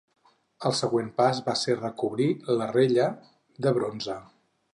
El 0.69 0.73
següent 0.77 1.11
pas 1.21 1.41
va 1.49 1.55
ser 1.65 1.75
recobrir 1.81 2.27
la 2.63 2.71
rella 2.73 3.07
de 3.67 3.77
bronze. 3.79 4.19